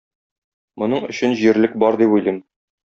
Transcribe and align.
Моның 0.83 1.05
өчен 1.11 1.39
җирлек 1.43 1.81
бар 1.85 2.03
дип 2.05 2.19
уйлыйм. 2.19 2.45